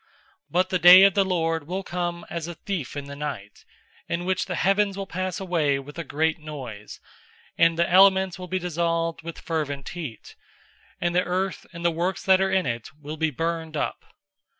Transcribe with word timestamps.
003:010 0.01 0.07
But 0.49 0.69
the 0.69 0.79
day 0.79 1.03
of 1.03 1.13
the 1.13 1.23
Lord 1.23 1.67
will 1.67 1.83
come 1.83 2.25
as 2.27 2.47
a 2.47 2.55
thief 2.55 2.97
in 2.97 3.05
the 3.05 3.15
night; 3.15 3.63
in 4.09 4.25
which 4.25 4.47
the 4.47 4.55
heavens 4.55 4.97
will 4.97 5.05
pass 5.05 5.39
away 5.39 5.77
with 5.77 5.99
a 5.99 6.03
great 6.03 6.39
noise, 6.39 6.99
and 7.55 7.77
the 7.77 7.87
elements 7.87 8.39
will 8.39 8.47
be 8.47 8.57
dissolved 8.57 9.21
with 9.21 9.37
fervent 9.37 9.89
heat, 9.89 10.35
and 10.99 11.13
the 11.15 11.21
earth 11.23 11.67
and 11.71 11.85
the 11.85 11.91
works 11.91 12.25
that 12.25 12.41
are 12.41 12.49
in 12.51 12.65
it 12.65 12.89
will 12.99 13.15
be 13.17 13.29
burned 13.29 13.77
up. 13.77 14.03